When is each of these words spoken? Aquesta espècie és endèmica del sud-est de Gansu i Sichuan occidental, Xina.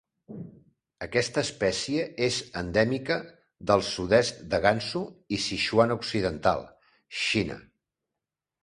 Aquesta 1.05 1.43
espècie 1.47 2.07
és 2.29 2.39
endèmica 2.63 3.19
del 3.73 3.85
sud-est 3.91 4.43
de 4.55 4.63
Gansu 4.67 5.03
i 5.39 5.41
Sichuan 5.47 5.99
occidental, 6.01 6.69
Xina. 7.29 7.65